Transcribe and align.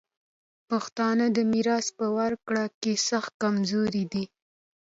پښتانه 0.69 1.25
د 1.37 1.37
میراث 1.51 1.87
په 1.99 2.05
ورکړه 2.17 2.63
کي 2.81 2.93
سخت 3.09 3.31
کمزوري 3.43 4.03
دي. 4.13 4.23